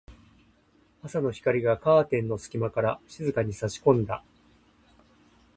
[1.03, 4.23] 朝の光がカーテンの隙間から静かに差し込んだ。